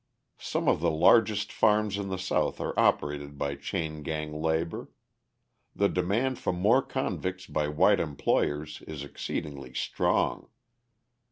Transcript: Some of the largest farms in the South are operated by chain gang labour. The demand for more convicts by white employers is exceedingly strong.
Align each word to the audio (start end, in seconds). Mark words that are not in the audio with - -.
Some 0.39 0.67
of 0.67 0.79
the 0.79 0.89
largest 0.89 1.51
farms 1.51 1.95
in 1.99 2.07
the 2.09 2.17
South 2.17 2.59
are 2.59 2.73
operated 2.75 3.37
by 3.37 3.53
chain 3.53 4.01
gang 4.01 4.33
labour. 4.33 4.89
The 5.75 5.89
demand 5.89 6.39
for 6.39 6.51
more 6.53 6.81
convicts 6.81 7.45
by 7.45 7.67
white 7.67 7.99
employers 7.99 8.81
is 8.87 9.03
exceedingly 9.03 9.75
strong. 9.75 10.49